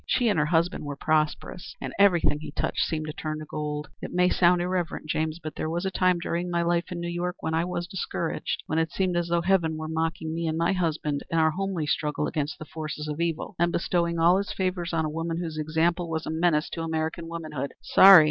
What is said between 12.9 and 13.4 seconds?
of